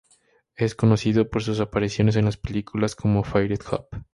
Es 0.55 0.73
conocido 0.73 1.29
por 1.29 1.43
sus 1.43 1.59
apariciones 1.59 2.15
en 2.15 2.25
las 2.25 2.35
películas 2.35 2.95
como 2.95 3.23
"Fired 3.23 3.59
Up! 3.71 4.03